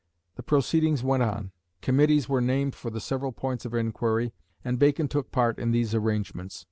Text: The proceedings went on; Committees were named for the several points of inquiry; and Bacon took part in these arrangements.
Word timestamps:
The 0.35 0.41
proceedings 0.41 1.03
went 1.03 1.21
on; 1.21 1.51
Committees 1.83 2.27
were 2.27 2.41
named 2.41 2.73
for 2.73 2.89
the 2.89 2.99
several 2.99 3.31
points 3.31 3.65
of 3.65 3.75
inquiry; 3.75 4.33
and 4.65 4.79
Bacon 4.79 5.07
took 5.07 5.31
part 5.31 5.59
in 5.59 5.69
these 5.69 5.93
arrangements. 5.93 6.59